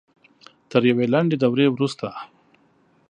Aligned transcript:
تر 0.69 0.81
یوې 0.91 1.05
لنډې 1.13 1.37
دورې 1.43 1.67
وروسته 1.71 2.07